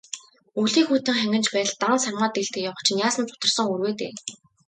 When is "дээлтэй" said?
2.33-2.65